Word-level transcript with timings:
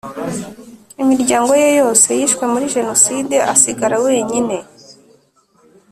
Imiryango 1.03 1.51
ye 1.61 1.69
yose 1.79 2.07
yishwe 2.19 2.43
muri 2.53 2.65
jenoside 2.75 3.35
asigara 3.53 3.95
wenyine 4.05 4.55